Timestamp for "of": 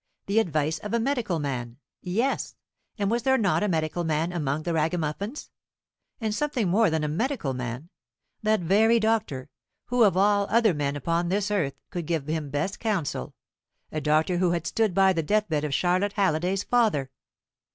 0.79-0.95, 10.03-10.17, 15.63-15.71